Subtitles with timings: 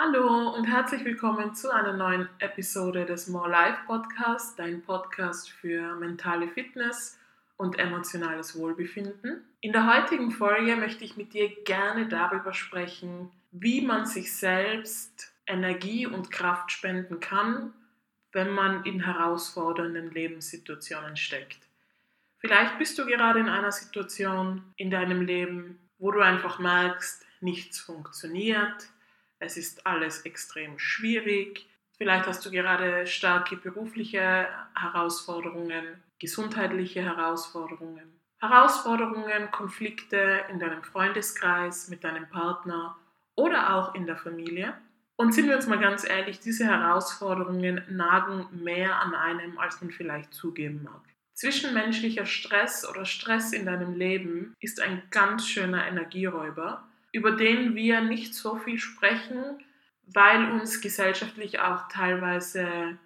[0.00, 5.96] Hallo und herzlich willkommen zu einer neuen Episode des More Life Podcast, dein Podcast für
[5.96, 7.18] mentale Fitness
[7.56, 9.42] und emotionales Wohlbefinden.
[9.60, 15.32] In der heutigen Folge möchte ich mit dir gerne darüber sprechen, wie man sich selbst
[15.48, 17.72] Energie und Kraft spenden kann,
[18.30, 21.58] wenn man in herausfordernden Lebenssituationen steckt.
[22.38, 27.80] Vielleicht bist du gerade in einer Situation in deinem Leben, wo du einfach merkst, nichts
[27.80, 28.90] funktioniert,
[29.40, 31.68] es ist alles extrem schwierig.
[31.96, 42.04] Vielleicht hast du gerade starke berufliche Herausforderungen, gesundheitliche Herausforderungen, Herausforderungen, Konflikte in deinem Freundeskreis, mit
[42.04, 42.96] deinem Partner
[43.34, 44.74] oder auch in der Familie.
[45.16, 49.90] Und sind wir uns mal ganz ehrlich, diese Herausforderungen nagen mehr an einem, als man
[49.90, 51.02] vielleicht zugeben mag.
[51.34, 58.00] Zwischenmenschlicher Stress oder Stress in deinem Leben ist ein ganz schöner Energieräuber über den wir
[58.00, 59.64] nicht so viel sprechen,
[60.06, 62.98] weil uns gesellschaftlich auch teilweise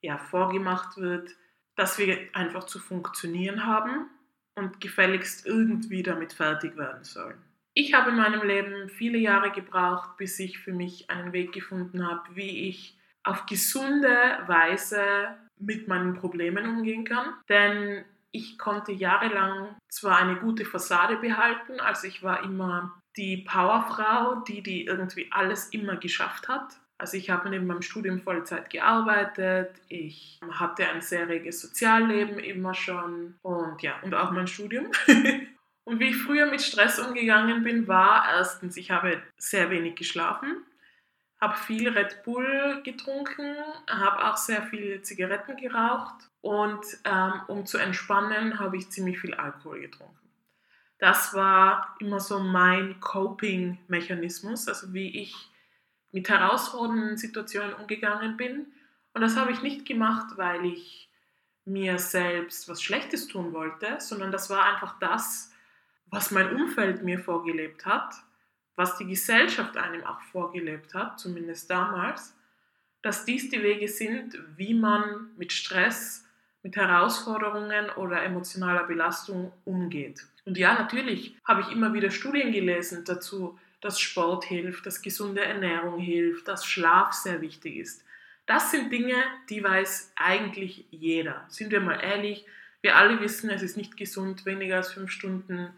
[0.00, 1.36] ja, vorgemacht wird,
[1.76, 4.10] dass wir einfach zu funktionieren haben
[4.54, 7.38] und gefälligst irgendwie damit fertig werden sollen.
[7.74, 12.04] Ich habe in meinem Leben viele Jahre gebraucht, bis ich für mich einen Weg gefunden
[12.04, 15.02] habe, wie ich auf gesunde Weise
[15.58, 17.34] mit meinen Problemen umgehen kann.
[17.48, 24.36] Denn ich konnte jahrelang zwar eine gute Fassade behalten, also ich war immer die Powerfrau,
[24.46, 26.78] die, die irgendwie alles immer geschafft hat.
[26.98, 32.74] Also ich habe neben meinem Studium Vollzeit gearbeitet, ich hatte ein sehr reges Sozialleben immer
[32.74, 34.86] schon und ja, und auch mein Studium.
[35.84, 40.64] und wie ich früher mit Stress umgegangen bin, war erstens, ich habe sehr wenig geschlafen,
[41.40, 43.54] habe viel Red Bull getrunken,
[43.88, 49.34] habe auch sehr viele Zigaretten geraucht und ähm, um zu entspannen, habe ich ziemlich viel
[49.34, 50.27] Alkohol getrunken
[50.98, 55.34] das war immer so mein Coping-Mechanismus, also wie ich
[56.12, 58.66] mit herausfordernden Situationen umgegangen bin.
[59.14, 61.08] Und das habe ich nicht gemacht, weil ich
[61.64, 65.52] mir selbst was Schlechtes tun wollte, sondern das war einfach das,
[66.06, 68.14] was mein Umfeld mir vorgelebt hat,
[68.74, 72.34] was die Gesellschaft einem auch vorgelebt hat, zumindest damals,
[73.02, 76.24] dass dies die Wege sind, wie man mit Stress,
[76.62, 80.26] mit Herausforderungen oder emotionaler Belastung umgeht.
[80.48, 85.44] Und ja, natürlich habe ich immer wieder Studien gelesen dazu, dass Sport hilft, dass gesunde
[85.44, 88.02] Ernährung hilft, dass Schlaf sehr wichtig ist.
[88.46, 91.44] Das sind Dinge, die weiß eigentlich jeder.
[91.50, 92.46] Sind wir mal ehrlich,
[92.80, 95.68] wir alle wissen, es ist nicht gesund, weniger als fünf Stunden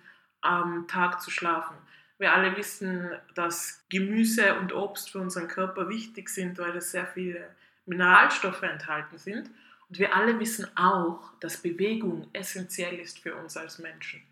[0.41, 1.75] am Tag zu schlafen.
[2.19, 7.09] Wir alle wissen, dass Gemüse und Obst für unseren Körper wichtig sind, weil es sehr
[7.09, 7.44] viele
[7.86, 9.50] Mineralstoffe enthalten sind.
[9.88, 14.22] Und wir alle wissen auch, dass Bewegung essentiell ist für uns als Menschen.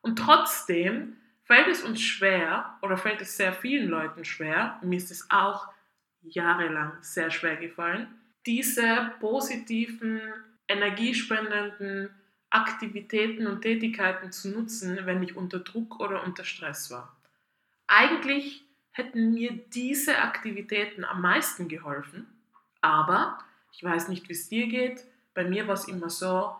[0.00, 5.10] Und trotzdem fällt es uns schwer oder fällt es sehr vielen Leuten schwer, mir ist
[5.10, 5.68] es auch
[6.22, 8.06] jahrelang sehr schwer gefallen,
[8.46, 10.20] diese positiven,
[10.68, 12.10] energiespendenden
[12.50, 17.16] Aktivitäten und Tätigkeiten zu nutzen, wenn ich unter Druck oder unter Stress war.
[17.86, 22.26] Eigentlich hätten mir diese Aktivitäten am meisten geholfen,
[22.80, 23.38] aber
[23.72, 25.04] ich weiß nicht, wie es dir geht.
[25.34, 26.52] Bei mir war es immer so,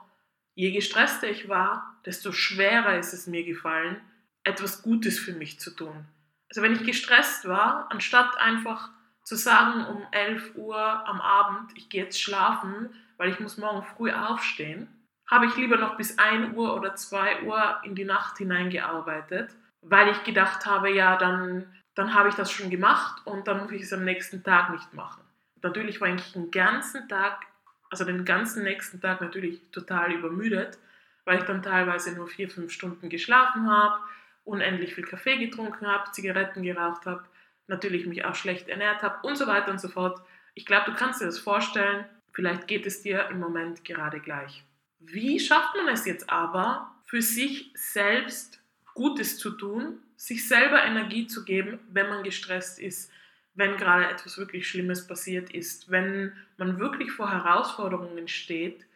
[0.59, 4.01] Je gestresster ich war, desto schwerer ist es mir gefallen,
[4.43, 6.05] etwas Gutes für mich zu tun.
[6.49, 8.91] Also wenn ich gestresst war, anstatt einfach
[9.23, 10.77] zu sagen um 11 Uhr
[11.07, 14.89] am Abend, ich gehe jetzt schlafen, weil ich muss morgen früh aufstehen,
[15.31, 20.11] habe ich lieber noch bis 1 Uhr oder 2 Uhr in die Nacht hineingearbeitet, weil
[20.11, 23.83] ich gedacht habe, ja, dann, dann habe ich das schon gemacht und dann muss ich
[23.83, 25.23] es am nächsten Tag nicht machen.
[25.63, 27.47] natürlich war ich den ganzen Tag
[27.91, 30.79] also den ganzen nächsten Tag natürlich total übermüdet,
[31.25, 34.01] weil ich dann teilweise nur vier, fünf Stunden geschlafen habe,
[34.45, 37.25] unendlich viel Kaffee getrunken habe, Zigaretten geraucht habe,
[37.67, 40.21] natürlich mich auch schlecht ernährt habe und so weiter und so fort.
[40.55, 44.65] Ich glaube, du kannst dir das vorstellen, vielleicht geht es dir im Moment gerade gleich.
[45.01, 48.61] Wie schafft man es jetzt aber, für sich selbst
[48.95, 53.13] Gutes zu tun, sich selber Energie zu geben, wenn man gestresst ist?
[53.59, 58.87] Wenn gerade etwas wirklich Schlimmes passiert ist, wenn man wirklich vor Herausforderungen steht,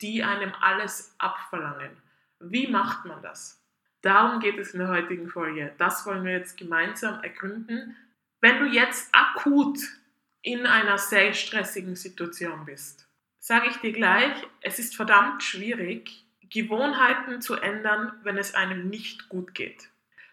[0.00, 1.90] die einem alles abverlangen.
[2.38, 3.60] Wie macht man das?
[4.00, 5.72] Darum geht es in der heutigen Folge.
[5.76, 7.96] Das wollen wir jetzt gemeinsam ergründen.
[8.40, 9.78] Wenn du jetzt akut
[10.40, 13.08] in einer sehr stressigen Situation bist,
[13.40, 19.28] sage ich dir gleich, es ist verdammt schwierig, Gewohnheiten zu ändern, wenn es einem nicht
[19.28, 19.88] gut geht.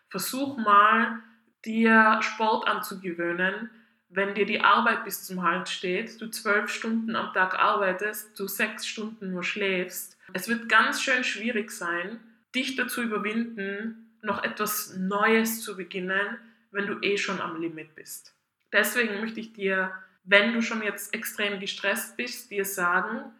[0.09, 1.23] Versuch mal,
[1.65, 3.71] dir Sport anzugewöhnen,
[4.09, 8.47] wenn dir die Arbeit bis zum Hals steht, du zwölf Stunden am Tag arbeitest, du
[8.47, 10.17] sechs Stunden nur schläfst.
[10.33, 12.19] Es wird ganz schön schwierig sein,
[12.55, 16.37] dich dazu überwinden, noch etwas Neues zu beginnen,
[16.71, 18.35] wenn du eh schon am Limit bist.
[18.73, 23.31] Deswegen möchte ich dir, wenn du schon jetzt extrem gestresst bist, dir sagen,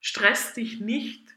[0.00, 1.36] stress dich nicht,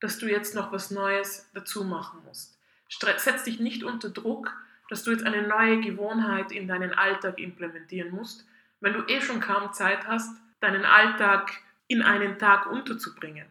[0.00, 2.58] dass du jetzt noch was Neues dazu machen musst.
[2.88, 4.52] Setz dich nicht unter Druck,
[4.88, 8.46] dass du jetzt eine neue Gewohnheit in deinen Alltag implementieren musst,
[8.80, 11.52] wenn du eh schon kaum Zeit hast, deinen Alltag
[11.88, 13.46] in einen Tag unterzubringen.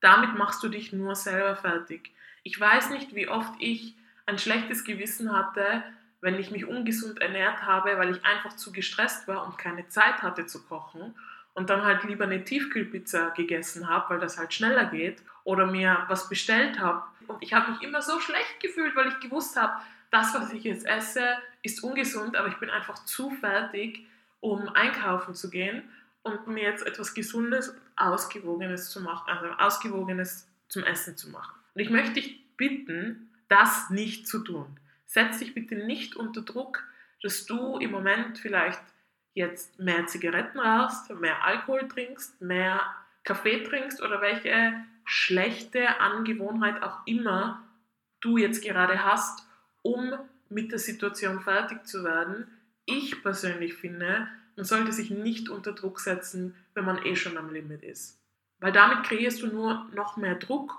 [0.00, 2.12] Damit machst du dich nur selber fertig.
[2.42, 3.94] Ich weiß nicht, wie oft ich
[4.26, 5.82] ein schlechtes Gewissen hatte,
[6.20, 10.22] wenn ich mich ungesund ernährt habe, weil ich einfach zu gestresst war und keine Zeit
[10.22, 11.14] hatte zu kochen
[11.54, 16.04] und dann halt lieber eine Tiefkühlpizza gegessen habe, weil das halt schneller geht oder mir
[16.08, 17.02] was bestellt habe.
[17.26, 19.74] Und ich habe mich immer so schlecht gefühlt, weil ich gewusst habe,
[20.12, 24.06] das, was ich jetzt esse, ist ungesund, aber ich bin einfach zu fertig,
[24.40, 25.82] um einkaufen zu gehen
[26.22, 31.54] und mir jetzt etwas Gesundes, Ausgewogenes zu machen, also Ausgewogenes zum Essen zu machen.
[31.74, 34.78] Und ich möchte dich bitten, das nicht zu tun.
[35.06, 36.84] Setz dich bitte nicht unter Druck,
[37.22, 38.82] dass du im Moment vielleicht
[39.34, 42.80] jetzt mehr Zigaretten rauchst, mehr Alkohol trinkst, mehr
[43.24, 44.74] Kaffee trinkst oder welche
[45.04, 47.62] schlechte Angewohnheit auch immer
[48.20, 49.46] du jetzt gerade hast,
[49.82, 50.12] um
[50.48, 52.46] mit der Situation fertig zu werden.
[52.84, 57.52] Ich persönlich finde, man sollte sich nicht unter Druck setzen, wenn man eh schon am
[57.52, 58.18] Limit ist.
[58.60, 60.78] Weil damit kreierst du nur noch mehr Druck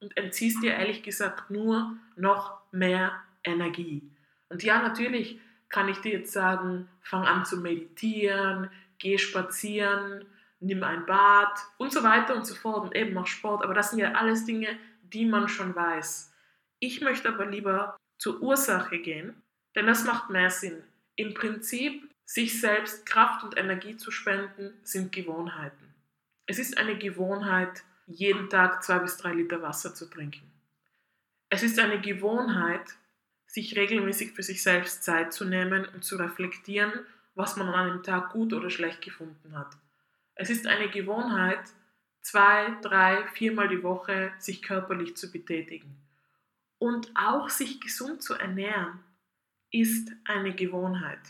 [0.00, 3.12] und entziehst dir ehrlich gesagt nur noch mehr
[3.44, 4.10] Energie.
[4.48, 10.24] Und ja, natürlich kann ich dir jetzt sagen, fang an zu meditieren, geh spazieren,
[10.58, 13.62] nimm ein Bad und so weiter und so fort und eben mach Sport.
[13.62, 14.68] Aber das sind ja alles Dinge,
[15.02, 16.32] die man schon weiß.
[16.80, 19.34] Ich möchte aber lieber zur Ursache gehen,
[19.74, 20.82] denn das macht mehr Sinn.
[21.16, 25.94] Im Prinzip, sich selbst Kraft und Energie zu spenden, sind Gewohnheiten.
[26.46, 30.42] Es ist eine Gewohnheit, jeden Tag zwei bis drei Liter Wasser zu trinken.
[31.48, 32.94] Es ist eine Gewohnheit,
[33.46, 36.92] sich regelmäßig für sich selbst Zeit zu nehmen und zu reflektieren,
[37.34, 39.78] was man an einem Tag gut oder schlecht gefunden hat.
[40.34, 41.64] Es ist eine Gewohnheit,
[42.20, 45.96] zwei, drei, viermal die Woche sich körperlich zu betätigen.
[46.80, 49.04] Und auch sich gesund zu ernähren
[49.70, 51.20] ist eine Gewohnheit.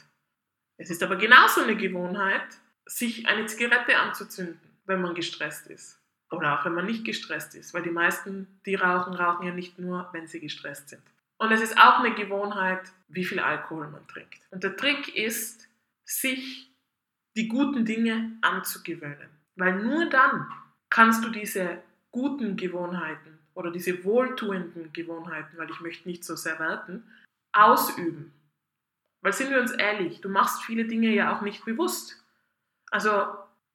[0.76, 2.46] Es ist aber genauso eine Gewohnheit,
[2.86, 5.98] sich eine Zigarette anzuzünden, wenn man gestresst ist.
[6.30, 9.78] Oder auch wenn man nicht gestresst ist, weil die meisten, die rauchen, rauchen ja nicht
[9.78, 11.02] nur, wenn sie gestresst sind.
[11.36, 14.40] Und es ist auch eine Gewohnheit, wie viel Alkohol man trinkt.
[14.50, 15.68] Und der Trick ist,
[16.04, 16.72] sich
[17.36, 19.30] die guten Dinge anzugewöhnen.
[19.56, 20.46] Weil nur dann
[20.90, 21.82] kannst du diese
[22.12, 27.04] guten Gewohnheiten oder diese wohltuenden Gewohnheiten, weil ich möchte nicht so sehr werten,
[27.52, 28.32] ausüben.
[29.22, 32.22] Weil sind wir uns ehrlich, du machst viele Dinge ja auch nicht bewusst.
[32.90, 33.26] Also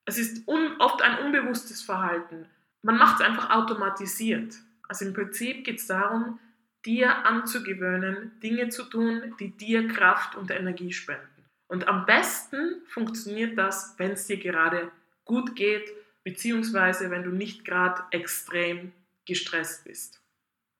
[0.05, 2.47] es ist oft ein unbewusstes Verhalten.
[2.81, 4.55] Man macht es einfach automatisiert.
[4.87, 6.39] Also im Prinzip geht es darum,
[6.85, 11.27] dir anzugewöhnen, Dinge zu tun, die dir Kraft und Energie spenden.
[11.67, 14.91] Und am besten funktioniert das, wenn es dir gerade
[15.25, 15.91] gut geht,
[16.23, 18.91] beziehungsweise wenn du nicht gerade extrem
[19.25, 20.21] gestresst bist.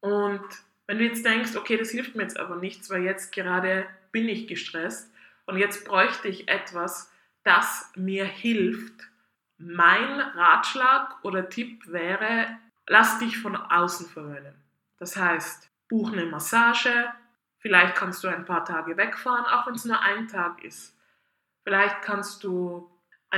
[0.02, 0.44] Und
[0.88, 4.30] wenn du jetzt denkst, okay, das hilft mir jetzt aber nichts, weil jetzt gerade bin
[4.30, 5.12] ich gestresst
[5.46, 7.12] und jetzt bräuchte ich etwas,
[7.44, 9.10] das mir hilft.
[9.58, 12.48] Mein Ratschlag oder Tipp wäre,
[12.88, 14.56] lass dich von außen verwöhnen.
[14.98, 17.12] Das heißt, buch eine Massage,
[17.60, 20.96] vielleicht kannst du ein paar Tage wegfahren, auch wenn es nur ein Tag ist.
[21.64, 22.90] Vielleicht kannst du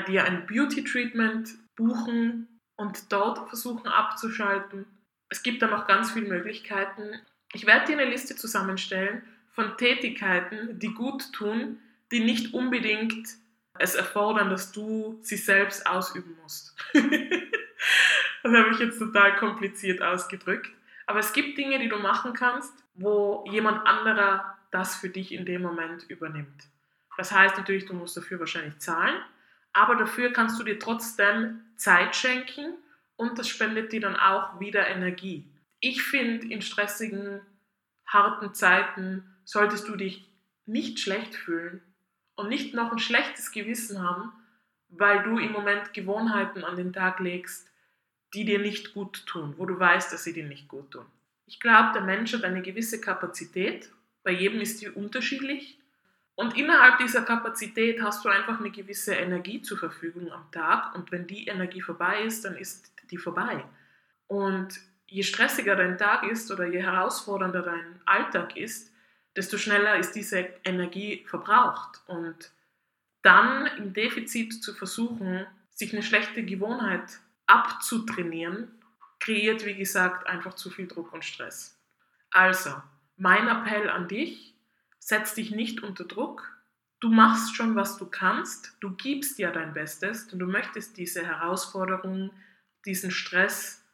[0.08, 4.86] dir ein Beauty-Treatment buchen und dort versuchen abzuschalten.
[5.30, 7.20] Es gibt da noch ganz viele Möglichkeiten.
[7.54, 11.80] Ich werde dir eine Liste zusammenstellen von Tätigkeiten, die gut tun,
[12.12, 13.28] die nicht unbedingt
[13.80, 16.76] es erfordern, dass du sie selbst ausüben musst.
[16.94, 20.70] das habe ich jetzt total kompliziert ausgedrückt.
[21.06, 25.46] Aber es gibt Dinge, die du machen kannst, wo jemand anderer das für dich in
[25.46, 26.68] dem Moment übernimmt.
[27.18, 29.16] Das heißt natürlich, du musst dafür wahrscheinlich zahlen,
[29.74, 32.74] aber dafür kannst du dir trotzdem Zeit schenken
[33.18, 35.46] und das spendet dir dann auch wieder Energie.
[35.80, 37.42] Ich finde, in stressigen,
[38.06, 40.26] harten Zeiten solltest du dich
[40.66, 41.82] nicht schlecht fühlen
[42.36, 44.32] und nicht noch ein schlechtes Gewissen haben,
[44.90, 47.70] weil du im Moment Gewohnheiten an den Tag legst,
[48.34, 51.06] die dir nicht gut tun, wo du weißt, dass sie dir nicht gut tun.
[51.46, 53.90] Ich glaube, der Mensch hat eine gewisse Kapazität,
[54.24, 55.77] bei jedem ist die unterschiedlich.
[56.38, 61.12] Und innerhalb dieser Kapazität hast du einfach eine gewisse Energie zur Verfügung am Tag und
[61.12, 63.66] wenn die Energie vorbei ist, dann ist die vorbei.
[64.28, 68.94] Und je stressiger dein Tag ist oder je herausfordernder dein Alltag ist,
[69.36, 72.04] desto schneller ist diese Energie verbraucht.
[72.06, 72.52] Und
[73.24, 78.80] dann im Defizit zu versuchen, sich eine schlechte Gewohnheit abzutrainieren,
[79.20, 81.80] kreiert, wie gesagt, einfach zu viel Druck und Stress.
[82.30, 82.76] Also,
[83.16, 84.54] mein Appell an dich,
[85.08, 86.52] setz dich nicht unter Druck,
[87.00, 91.26] du machst schon, was du kannst, du gibst ja dein Bestes und du möchtest diese
[91.26, 92.32] Herausforderung,
[92.86, 93.86] diesen Stress,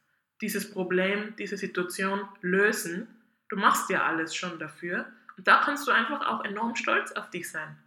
[0.42, 3.08] dieses Problem, diese Situation lösen.
[3.50, 5.06] Du machst ja alles schon dafür
[5.38, 7.78] und da kannst du einfach auch enorm stolz auf dich sein.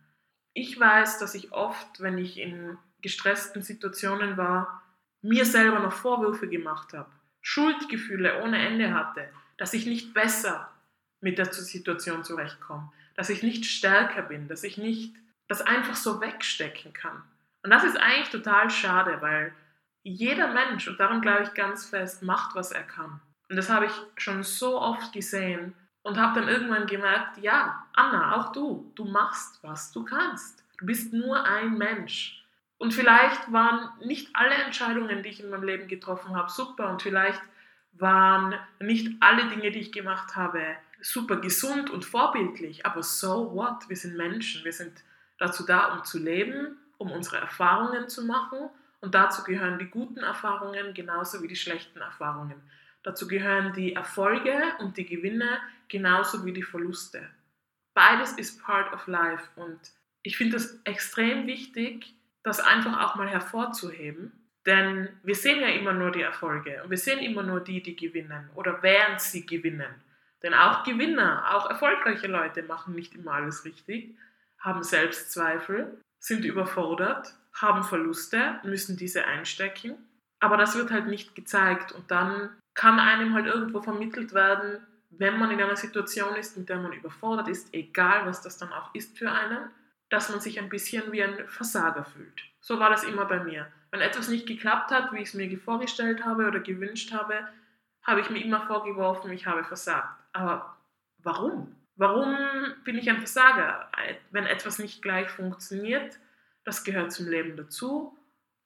[0.54, 4.82] Ich weiß, dass ich oft, wenn ich in gestressten Situationen war,
[5.20, 10.70] mir selber noch Vorwürfe gemacht habe, Schuldgefühle ohne Ende hatte, dass ich nicht besser
[11.20, 15.14] mit der Situation zurechtkomme, dass ich nicht stärker bin, dass ich nicht
[15.48, 17.22] das einfach so wegstecken kann.
[17.62, 19.52] Und das ist eigentlich total schade, weil
[20.02, 23.20] jeder Mensch, und daran glaube ich ganz fest, macht, was er kann.
[23.48, 28.36] Und das habe ich schon so oft gesehen und habe dann irgendwann gemerkt, ja, Anna,
[28.36, 30.64] auch du, du machst, was du kannst.
[30.78, 32.44] Du bist nur ein Mensch.
[32.78, 36.90] Und vielleicht waren nicht alle Entscheidungen, die ich in meinem Leben getroffen habe, super.
[36.90, 37.40] Und vielleicht
[37.92, 40.62] waren nicht alle Dinge, die ich gemacht habe,
[41.06, 42.84] super gesund und vorbildlich.
[42.84, 43.88] Aber so what?
[43.88, 44.64] Wir sind Menschen.
[44.64, 45.02] Wir sind
[45.38, 48.68] dazu da, um zu leben, um unsere Erfahrungen zu machen.
[49.00, 52.60] Und dazu gehören die guten Erfahrungen genauso wie die schlechten Erfahrungen.
[53.02, 57.28] Dazu gehören die Erfolge und die Gewinne genauso wie die Verluste.
[57.94, 59.78] Beides ist part of life und
[60.22, 64.32] ich finde es extrem wichtig, das einfach auch mal hervorzuheben.
[64.66, 67.94] Denn wir sehen ja immer nur die Erfolge und wir sehen immer nur die, die
[67.94, 69.94] gewinnen oder während sie gewinnen.
[70.42, 74.16] Denn auch Gewinner, auch erfolgreiche Leute machen nicht immer alles richtig,
[74.58, 79.94] haben Selbstzweifel, sind überfordert, haben Verluste, müssen diese einstecken.
[80.40, 85.38] Aber das wird halt nicht gezeigt und dann kann einem halt irgendwo vermittelt werden, wenn
[85.38, 88.94] man in einer Situation ist, mit der man überfordert ist, egal was das dann auch
[88.94, 89.70] ist für einen,
[90.10, 92.42] dass man sich ein bisschen wie ein Versager fühlt.
[92.60, 93.66] So war das immer bei mir.
[93.90, 97.48] Wenn etwas nicht geklappt hat, wie ich es mir vorgestellt habe oder gewünscht habe,
[98.02, 100.20] habe ich mir immer vorgeworfen, ich habe versagt.
[100.36, 100.76] Aber
[101.22, 101.74] warum?
[101.96, 102.36] Warum
[102.84, 103.90] bin ich ein Versager?
[104.30, 106.18] Wenn etwas nicht gleich funktioniert,
[106.64, 108.16] das gehört zum Leben dazu.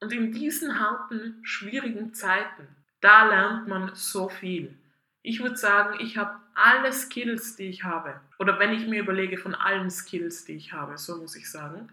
[0.00, 2.66] Und in diesen harten, schwierigen Zeiten,
[3.00, 4.76] da lernt man so viel.
[5.22, 9.38] Ich würde sagen, ich habe alle Skills, die ich habe, oder wenn ich mir überlege
[9.38, 11.88] von allen Skills, die ich habe, so muss ich sagen,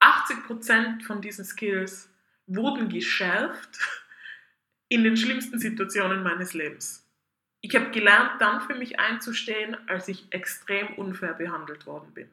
[0.00, 2.10] 80% von diesen Skills
[2.46, 3.78] wurden geschärft
[4.88, 7.01] in den schlimmsten Situationen meines Lebens.
[7.62, 12.28] Ich habe gelernt, dann für mich einzustehen, als ich extrem unfair behandelt worden bin.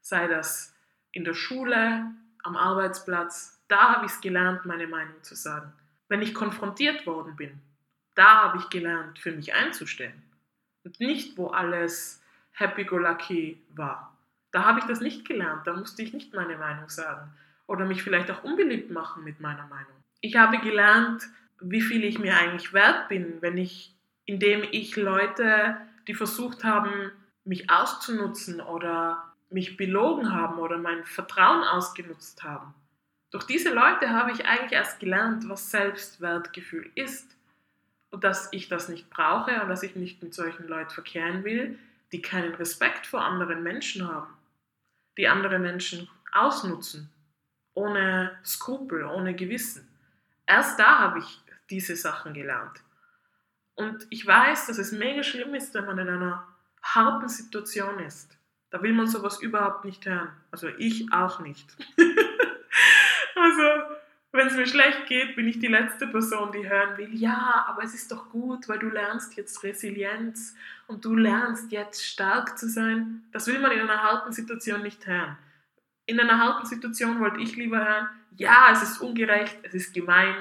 [0.00, 0.74] Sei das
[1.12, 2.06] in der Schule,
[2.42, 5.72] am Arbeitsplatz, da habe ich es gelernt, meine Meinung zu sagen.
[6.08, 7.60] Wenn ich konfrontiert worden bin,
[8.14, 10.22] da habe ich gelernt, für mich einzustehen.
[10.82, 12.22] Und nicht, wo alles
[12.52, 14.16] happy-go-lucky war.
[14.50, 17.30] Da habe ich das nicht gelernt, da musste ich nicht meine Meinung sagen
[17.70, 19.92] oder mich vielleicht auch unbeliebt machen mit meiner Meinung.
[20.20, 21.22] Ich habe gelernt,
[21.60, 23.94] wie viel ich mir eigentlich wert bin, wenn ich,
[24.30, 27.10] indem ich Leute, die versucht haben,
[27.42, 32.72] mich auszunutzen oder mich belogen haben oder mein Vertrauen ausgenutzt haben.
[33.32, 37.36] Durch diese Leute habe ich eigentlich erst gelernt, was Selbstwertgefühl ist
[38.10, 41.76] und dass ich das nicht brauche und dass ich nicht mit solchen Leuten verkehren will,
[42.12, 44.32] die keinen Respekt vor anderen Menschen haben,
[45.18, 47.10] die andere Menschen ausnutzen,
[47.74, 49.88] ohne Skrupel, ohne Gewissen.
[50.46, 52.80] Erst da habe ich diese Sachen gelernt.
[53.80, 56.46] Und ich weiß, dass es mega schlimm ist, wenn man in einer
[56.82, 58.36] harten Situation ist.
[58.68, 60.28] Da will man sowas überhaupt nicht hören.
[60.50, 61.66] Also ich auch nicht.
[63.34, 63.62] also
[64.32, 67.82] wenn es mir schlecht geht, bin ich die letzte Person, die hören will, ja, aber
[67.82, 70.54] es ist doch gut, weil du lernst jetzt Resilienz
[70.86, 73.22] und du lernst jetzt stark zu sein.
[73.32, 75.38] Das will man in einer harten Situation nicht hören.
[76.04, 80.34] In einer harten Situation wollte ich lieber hören, ja, es ist ungerecht, es ist gemein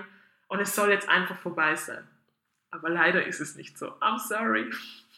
[0.49, 2.03] und es soll jetzt einfach vorbei sein.
[2.71, 3.87] Aber leider ist es nicht so.
[3.99, 4.69] I'm sorry.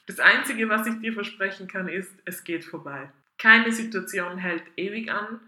[0.07, 3.11] Das Einzige, was ich dir versprechen kann, ist, es geht vorbei.
[3.37, 5.39] Keine Situation hält ewig an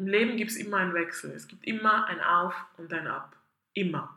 [0.00, 1.30] im Leben gibt es immer einen Wechsel.
[1.32, 3.36] Es gibt immer ein Auf und ein Ab.
[3.74, 4.16] Immer.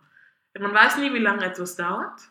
[0.57, 2.21] Man weiß nie, wie lange etwas dauert.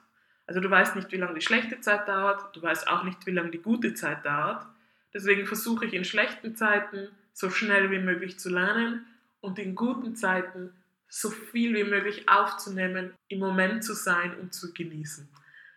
[0.47, 2.56] Also du weißt nicht, wie lange die schlechte Zeit dauert.
[2.56, 4.66] Du weißt auch nicht, wie lange die gute Zeit dauert.
[5.12, 9.04] Deswegen versuche ich in schlechten Zeiten so schnell wie möglich zu lernen
[9.42, 10.73] und in guten Zeiten
[11.12, 15.28] so viel wie möglich aufzunehmen, im Moment zu sein und zu genießen.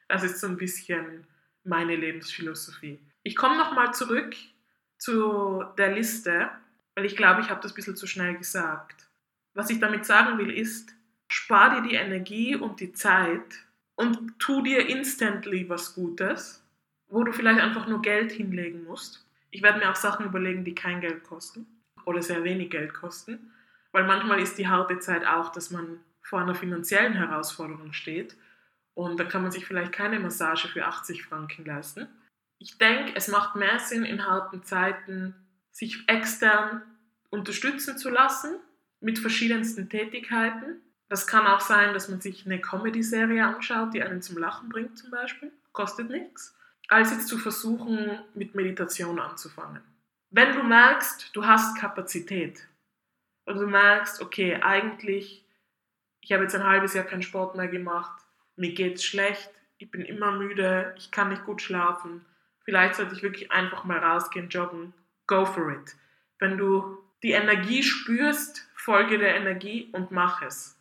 [0.08, 1.27] Das ist so ein bisschen
[1.63, 3.00] meine Lebensphilosophie.
[3.24, 4.36] Ich komme nochmal zurück
[4.98, 6.50] zu der Liste
[6.96, 9.08] weil ich glaube, ich habe das ein bisschen zu schnell gesagt.
[9.54, 10.94] Was ich damit sagen will, ist,
[11.27, 13.65] spar dir die Energie und die Zeit
[13.96, 16.63] und tu dir instantly was Gutes,
[17.08, 19.25] wo du vielleicht einfach nur Geld hinlegen musst.
[19.51, 21.65] Ich werde mir auch Sachen überlegen, die kein Geld kosten
[22.06, 23.51] oder sehr wenig Geld kosten,
[23.96, 28.36] weil manchmal ist die harte Zeit auch, dass man vor einer finanziellen Herausforderung steht
[28.94, 32.10] und da kann man sich vielleicht keine Massage für 80 Franken leisten.
[32.58, 35.34] Ich denke, es macht mehr Sinn in harten Zeiten
[35.72, 36.82] sich extern
[37.30, 38.60] unterstützen zu lassen
[39.00, 40.82] mit verschiedensten Tätigkeiten.
[41.08, 44.98] Das kann auch sein, dass man sich eine Comedy-Serie anschaut, die einen zum Lachen bringt
[44.98, 45.54] zum Beispiel.
[45.72, 46.54] Kostet nichts.
[46.90, 49.82] Als jetzt zu versuchen, mit Meditation anzufangen.
[50.32, 52.68] Wenn du merkst, du hast Kapazität
[53.46, 55.46] und du merkst, okay, eigentlich,
[56.22, 58.22] ich habe jetzt ein halbes Jahr keinen Sport mehr gemacht,
[58.56, 62.25] mir geht's schlecht, ich bin immer müde, ich kann nicht gut schlafen,
[62.64, 64.94] vielleicht sollte ich wirklich einfach mal rausgehen, joggen,
[65.28, 65.96] go for it.
[66.40, 70.80] Wenn du die Energie spürst, folge der Energie und mach es.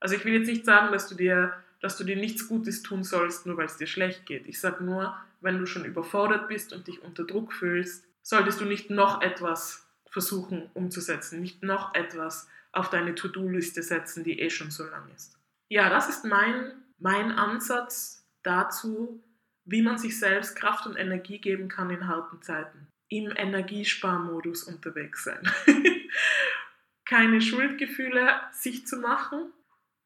[0.00, 3.04] Also ich will jetzt nicht sagen, dass du dir, dass du dir nichts Gutes tun
[3.04, 4.46] sollst, nur weil es dir schlecht geht.
[4.46, 8.64] Ich sage nur, wenn du schon überfordert bist und dich unter Druck fühlst, solltest du
[8.64, 14.70] nicht noch etwas versuchen umzusetzen, nicht noch etwas auf deine To-Do-Liste setzen, die eh schon
[14.70, 15.36] so lang ist.
[15.68, 19.22] Ja, das ist mein, mein Ansatz dazu,
[19.64, 25.24] wie man sich selbst Kraft und Energie geben kann in harten Zeiten im Energiesparmodus unterwegs
[25.24, 25.42] sein.
[27.04, 29.52] Keine Schuldgefühle sich zu machen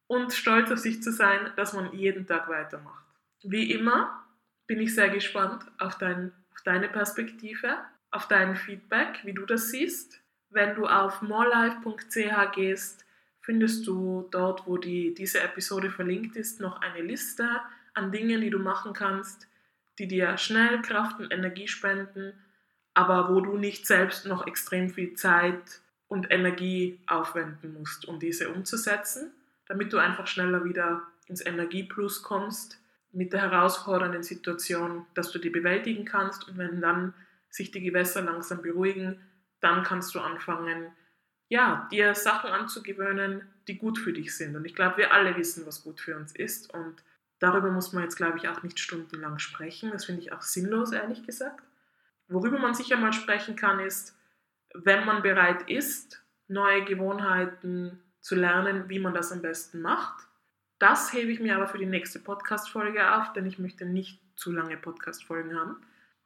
[0.07, 3.05] und stolz auf sich zu sein, dass man jeden Tag weitermacht.
[3.43, 4.25] Wie immer
[4.67, 7.77] bin ich sehr gespannt auf, dein, auf deine Perspektive,
[8.17, 10.19] auf dein Feedback, wie du das siehst.
[10.49, 13.05] Wenn du auf morelife.ch gehst,
[13.41, 17.47] findest du dort, wo die, diese Episode verlinkt ist, noch eine Liste
[17.93, 19.47] an Dingen, die du machen kannst,
[19.99, 22.33] die dir schnell Kraft und Energie spenden
[22.97, 28.49] aber wo du nicht selbst noch extrem viel Zeit und Energie aufwenden musst, um diese
[28.49, 29.29] umzusetzen,
[29.67, 32.79] damit du einfach schneller wieder ins Energieplus kommst
[33.11, 37.13] mit der herausfordernden Situation, dass du die bewältigen kannst und wenn dann
[37.49, 39.21] sich die Gewässer langsam beruhigen,
[39.59, 40.91] dann kannst du anfangen,
[41.49, 44.55] ja, dir Sachen anzugewöhnen, die gut für dich sind.
[44.55, 47.03] Und ich glaube, wir alle wissen, was gut für uns ist und
[47.39, 49.91] darüber muss man jetzt, glaube ich, auch nicht stundenlang sprechen.
[49.91, 51.63] Das finde ich auch sinnlos, ehrlich gesagt.
[52.27, 54.17] Worüber man sicher mal sprechen kann, ist,
[54.73, 60.27] wenn man bereit ist, neue Gewohnheiten zu lernen, wie man das am besten macht.
[60.79, 64.51] Das hebe ich mir aber für die nächste Podcast-Folge auf, denn ich möchte nicht zu
[64.51, 65.77] lange Podcast-Folgen haben.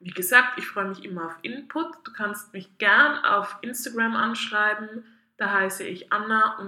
[0.04, 1.88] Wie gesagt, ich freue mich immer auf Input.
[2.04, 5.06] Du kannst mich gern auf Instagram anschreiben.
[5.38, 6.62] Da heiße ich Anna-OWO.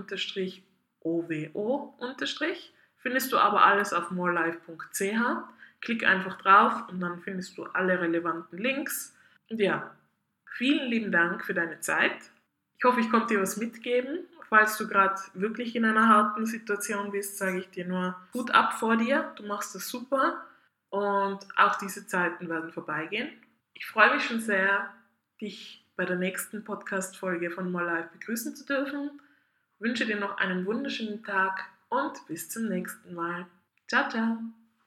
[2.97, 5.01] Findest du aber alles auf morelife.ch.
[5.81, 9.15] Klick einfach drauf und dann findest du alle relevanten Links.
[9.49, 9.95] Und ja,
[10.45, 12.15] vielen lieben Dank für deine Zeit.
[12.77, 14.19] Ich hoffe, ich konnte dir was mitgeben.
[14.47, 18.73] Falls du gerade wirklich in einer harten Situation bist, sage ich dir nur Hut ab
[18.73, 19.33] vor dir.
[19.35, 20.45] Du machst das super
[20.93, 23.31] und auch diese Zeiten werden vorbeigehen.
[23.73, 24.93] Ich freue mich schon sehr,
[25.41, 29.19] dich bei der nächsten Podcast-Folge von More Life begrüßen zu dürfen.
[29.79, 33.47] Wünsche dir noch einen wunderschönen Tag und bis zum nächsten Mal.
[33.87, 34.37] Ciao, ciao.